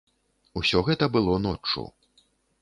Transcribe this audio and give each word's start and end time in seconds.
Усё 0.61 0.81
гэта 0.87 1.09
было 1.19 1.37
ноччу. 1.45 1.85